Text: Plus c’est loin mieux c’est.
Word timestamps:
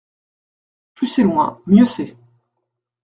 Plus 0.95 1.05
c’est 1.05 1.21
loin 1.21 1.61
mieux 1.67 1.85
c’est. 1.85 2.17